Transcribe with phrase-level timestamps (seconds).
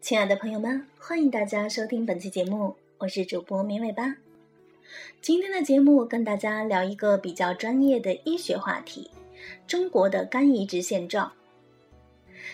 [0.00, 4.14] 亲爱的朋友们，欢迎大家收听本期节目，我是主播绵尾巴。
[5.20, 9.10] 今天的节目跟大家聊一个比较专业的医学话题——
[9.66, 11.32] 中国的肝移植现状。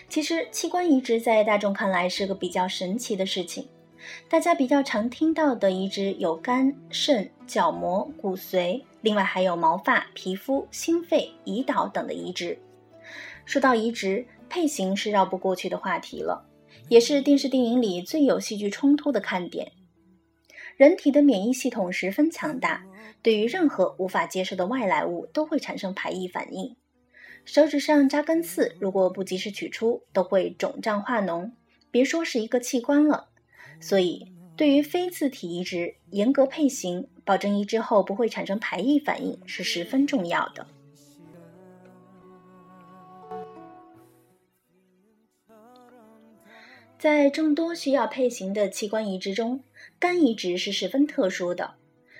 [0.09, 3.67] 其实，器官移植在大众看来是个比较神奇的事情。
[4.29, 12.57] 大家比较常听到的移植有肝、肾、角膜、骨髓，另外还有毛发、皮肤、心肺、胰岛等的移植。
[13.45, 16.45] 说到移植，配型是绕不过去的话题了。
[16.89, 19.71] 也是电视电影里最有戏剧冲突的看点。
[20.75, 22.83] 人体的免疫系统十分强大，
[23.21, 26.75] 对于任何无法接受的外来物都会产生排异反应。
[27.45, 31.51] 手指上扎根刺，如果不及时取出，都会肿胀化脓，
[31.91, 33.29] 别说是一个器官了。
[33.83, 40.65] 所以，对于非自体移植，严格配型，保证移植后不会产生排异反应，是十分重要的。
[46.97, 49.61] 在众多需要配型的器官移植中，
[49.99, 51.73] 肝移植是十分特殊的。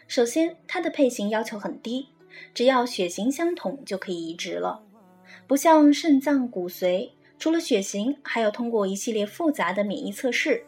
[0.09, 2.09] 首先，它的配型要求很低，
[2.53, 4.83] 只要血型相同就可以移植了，
[5.47, 10.65] 不像肾脏、骨髓，除了血型，还要通过一系列复杂的免疫测试。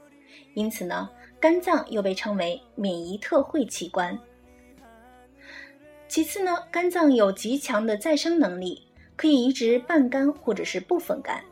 [0.54, 1.10] 因此呢，
[1.40, 4.18] 肝脏又被称为免疫特惠器官。
[6.08, 11.44] 其次呢，肝脏有极强的再生能力，可以移植半肝或者是部分肝。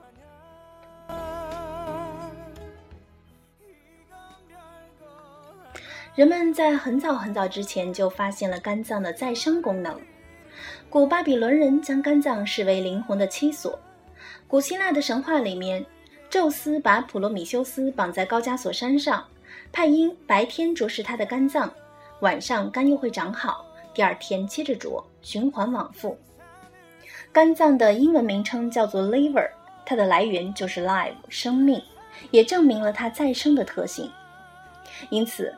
[6.15, 9.99] 人们在很早很早之前就发现了肝脏的再生功能。
[10.87, 13.77] 古巴比伦人将肝脏视为灵魂的栖所。
[14.47, 15.83] 古希腊的神话里面，
[16.33, 19.23] 宙斯把普罗米修斯绑在高加索山上，
[19.71, 21.71] 派因白天啄食他的肝脏，
[22.21, 26.17] 晚上肝又会长好，第二天接着啄，循环往复。
[27.31, 29.47] 肝脏的英文名称叫做 liver，
[29.85, 31.79] 它的来源就是 live 生命，
[32.31, 34.09] 也证明了它再生的特性。
[35.11, 35.53] 因此。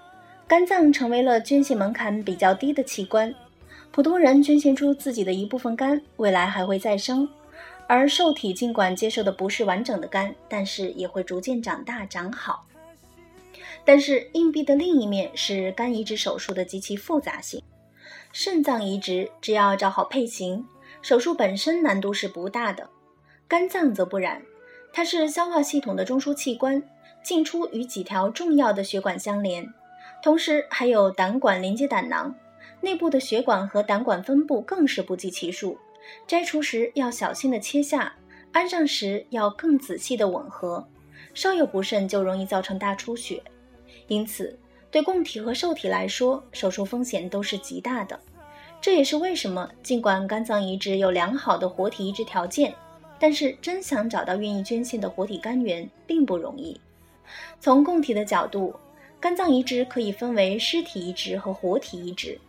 [0.45, 3.33] 肝脏成为了捐献门槛比较低的器官，
[3.91, 7.25] 普通人捐献出自己的一部分肝，未来还会再生；
[7.87, 12.65] 而受体尽管接受的不是完整的肝，但是也会逐渐长大长好。
[13.83, 17.61] 但是硬币的另一面是肝移植手术的极其复杂性。
[18.31, 20.65] 肾脏移植只要找好配型，
[21.01, 22.89] 手术本身难度是不大的。
[23.47, 24.41] 肝脏则不然，
[24.91, 26.81] 它是消化系统的中枢器官，
[27.23, 29.71] 进出与几条重要的血管相连。
[30.23, 32.35] 同时还有胆管连接胆囊，
[32.81, 35.77] 内部的血管和胆管分布更是不计其数。
[36.27, 38.13] 摘除时要小心的切下，
[38.51, 40.85] 安上时要更仔细的吻合，
[41.33, 43.41] 稍有不慎就容易造成大出血。
[44.07, 44.57] 因此，
[44.89, 48.19] 对供体和受体来说，手术风险都是极大的。
[48.79, 52.73] 这也是为什么，尽管肝脏移植有良好的活体移植条件，
[53.19, 56.79] 但是真想找到愿意捐献的活体肝源并不容易。
[57.59, 58.73] 从供体的角度。
[59.17, 62.39] 肝脏移植可以分为尸体移植和活体移植。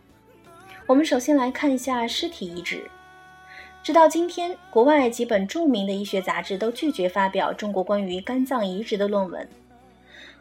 [0.85, 2.83] 我们首先来看一下尸体移植。
[3.87, 9.47] 直到今天，国外几本著名的医学杂志都拒绝发表中国关于肝脏移植的论文，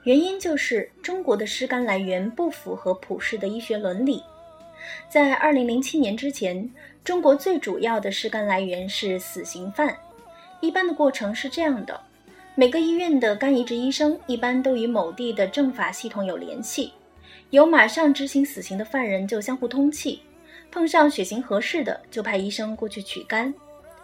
[0.03, 4.21] 原因就是中国的尸肝来源不符合普世的医学伦理。
[5.09, 6.69] 在2007年之前，
[7.05, 9.97] 中国最主要的尸肝来源是死刑犯。
[10.61, 12.01] 一般的过程是这样的。
[12.57, 16.93] 每个医院的肝移植医生一般都与某地的政法系统有联系，
[17.51, 20.21] 有马上执行死刑的犯人就相互通气，
[20.71, 23.53] 碰上血型合适的就派医生过去取肝，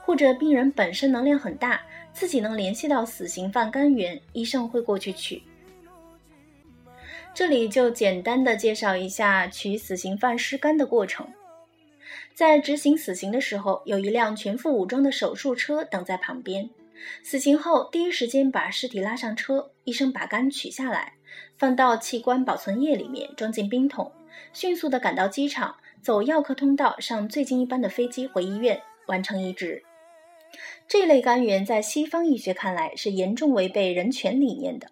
[0.01, 1.81] 或者病人本身能量很大，
[2.13, 5.43] 自己能联系到死刑犯肝源，医生会过去取。
[7.35, 11.27] 这里就简单的介绍一下取死刑犯尸肝的过程，
[12.35, 16.69] 在执行死刑的时候，有一辆全副武装的手术车等在旁边。
[17.23, 21.15] 死刑后，第一时间把尸体拉上车，医生把肝取下来，
[21.57, 24.13] 放到器官保存液里面，装进冰桶，
[24.53, 29.85] 迅速的赶到机场，走药客通道，上最近一班的飞机回医院完成移植。
[30.89, 34.91] 这类肝源在西方医学看来是严重违背人权理念的。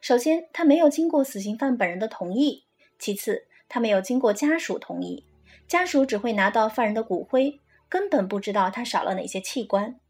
[0.00, 2.64] 首先，他没有经过死刑犯本人的同意；
[2.98, 5.26] 其次，他没有经过家属同意，
[5.68, 7.60] 家属只会拿到犯人的骨灰，
[7.90, 10.00] 根本不知道他少了哪些器官。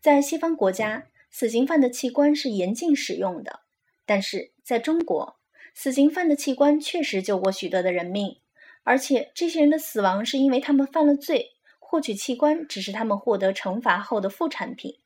[0.00, 3.62] 在西方国家，死刑犯的器官是严禁使用的。
[4.06, 5.34] 但是在中国，
[5.74, 8.36] 死刑犯的器官确实救过许多的人命，
[8.84, 14.98] 而且这些人的死亡是因为他们犯了罪，获取器官只是他们获得惩罚后的副产品。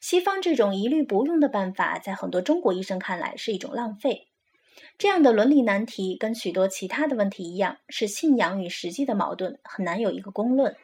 [0.00, 4.28] 西方这种一律不用的办法，在很多中国医生看来是一种浪费。
[4.98, 10.76] 这样的伦理难题跟许多其他的问题一样，是信仰与实际的矛盾，很难有一个公论。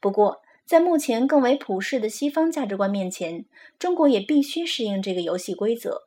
[0.00, 3.44] 不过，在目前更为普世的西方价值观面前，
[3.78, 6.04] 中国也必须适应这个游戏规则。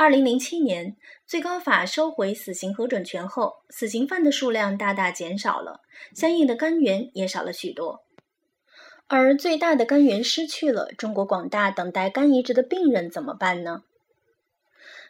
[0.00, 5.82] 二零零七年，最高法收回死刑核准权后，死刑犯的数量大大减少了，
[6.14, 8.02] 相应的肝源也少了许多。
[9.08, 13.82] 而最大的肝源失去了，中国广大等待肝移植的病人怎么办呢？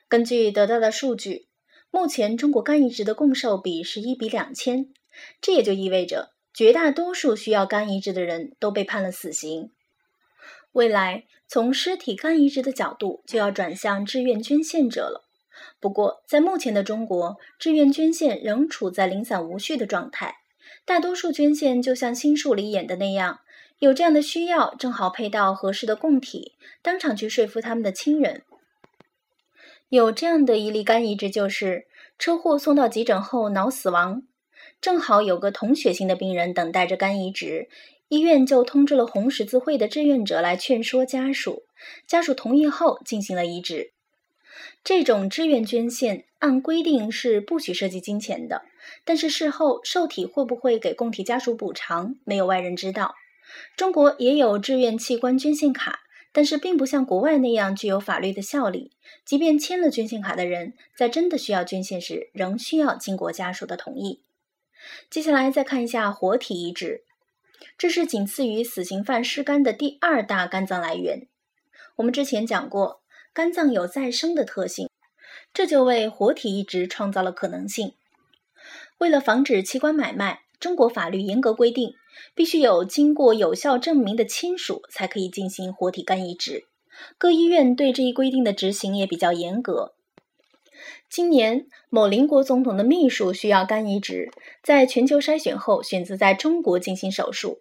[0.09, 1.47] 根据得到的数据，
[1.93, 4.93] 目前中国肝移植的共受比是一比两千，
[5.41, 9.71] 这也就意味着绝大多数需要肝移植的人都被判了死刑。
[10.73, 15.25] 未来，从尸体肝移植的角度，就要转向志愿捐献者了。
[15.81, 20.37] 不过，在目前的中国，志愿捐献仍处在零散无序的状态。
[20.85, 23.41] 大多数捐献就像新书里演的那样，
[23.81, 26.53] 有这样的需要，正好配到合适的供体，
[26.83, 28.43] 当场去说服他们的亲人。
[29.89, 34.23] 有这样的一例肝移植，就是车祸送到急诊后脑死亡，
[34.81, 37.69] 正好有个同血型的病人等待着肝移植。
[38.11, 41.62] 医院就通知了红十字会的志愿者来劝说家属，
[42.09, 43.93] 家属同意后进行了移植。
[44.83, 48.62] 这种志愿捐献按规定是不许涉及金钱的，
[49.05, 53.15] 但是事后受体会不会给供体家属补偿，没有外人知道。
[53.77, 56.01] 中国也有志愿器官捐献卡，
[56.33, 58.91] 但是并不像国外那样具有法律的效力。
[59.25, 64.23] 即便签了捐献卡的人，在真的需要捐献时，仍需要经过家属的同意。
[65.09, 67.05] 接下来再看一下活体移植。
[67.77, 71.27] 这是仅次于死刑犯尸肝的第二大肝脏来源。
[71.97, 73.03] 我们之前讲过，
[73.33, 74.89] 肝脏有再生的特性，
[75.53, 77.95] 这就为活体移植创造了可能性。
[78.99, 81.95] 为了防止器官买卖，中国法律严格规定，
[82.35, 86.67] 必须有经过有效证明的亲属才可以进行活体肝移植。
[87.17, 89.95] 各医院对这一规定的执行也比较严格。
[91.09, 94.31] 今年，某邻国总统的秘书需要肝移植，
[94.62, 97.61] 在全球筛选后，选择在中国进行手术。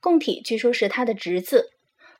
[0.00, 1.70] 供体据说是他的侄子，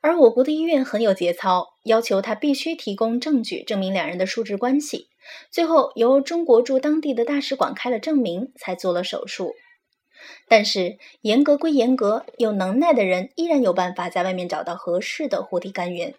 [0.00, 5.08] 而我国的医院很有节操，要求他必须提供证据证明两人的叔侄关系。
[5.50, 9.54] 最后，由中国驻当地的大使馆开了证明，才做了手术。
[10.48, 16.14] 但是，严格归严格，有能耐的人依然有办法在外面找到合适的活体肝源。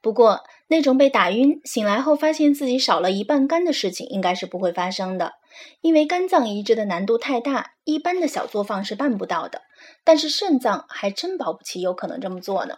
[0.00, 5.34] 不过，那种被打晕醒来后发现自己少了一半肝的事情，应该是不会发生的，
[5.80, 9.62] 因为肝脏移植的难度太大，一般的小作坊是办不到的。
[10.02, 12.76] 但是肾脏还真保不齐有可能这么做呢。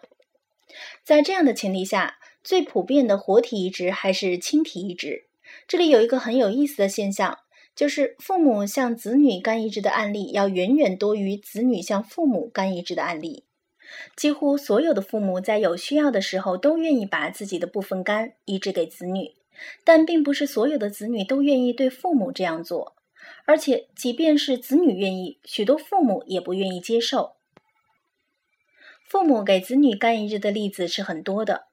[1.03, 5.29] 在这样的前提下，最普遍的活体移植还是亲体移植。
[5.67, 7.39] 这里有一个很有意思的现象，
[7.75, 13.47] 就是父母向子女肝移植的案例要远远多于子女向父母肝移植的案例。
[14.17, 19.33] 几乎所有的父母在有需要的时候都愿意把自己的部分肝移植给子女，
[19.85, 22.95] 但并不是所有的子女都愿意对父母这样做。
[23.45, 27.37] 而且，即便是子女愿意，许多父母也不愿意接受。
[29.09, 31.65] 父母给子女肝移植的例子是很多的。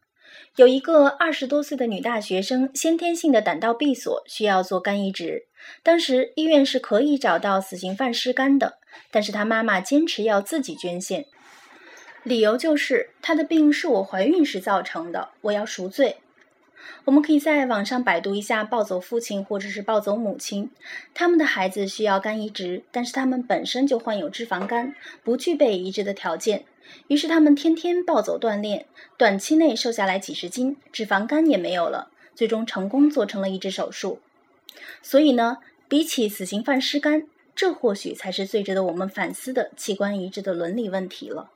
[0.55, 5.47] 有一个二十多岁的女大学生，先天性的胆道闭锁，需要做肝移植。
[5.83, 8.79] 当时医院是可以找到死刑犯尸肝的，
[9.11, 11.25] 但是她妈妈坚持要自己捐献。
[12.25, 16.17] 理由就是她的病是我怀孕时造成的，我要赎罪。
[17.03, 20.71] 我们可以在网上百度一下暴走父亲或者是暴走母亲，
[21.13, 26.65] 他们的孩子需要肝移植，但是他们本身就患有脂肪肝，不具备移植的条件，
[27.07, 34.19] 于是他们天天暴走锻炼，短期内瘦下来几十斤，脂肪肝也没有了，最终成功做成了移植手术。
[35.03, 41.51] 所以呢，比起死刑犯尸肝，这或许才是最值得我们反思的器官移植的伦理问题了。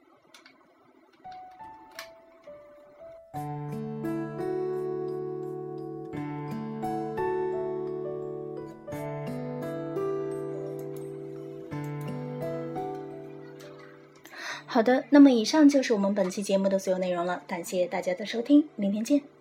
[14.71, 19.38] 好的，那么以上就是我们本期节目的所有内容了，感谢大家的收听，明天见。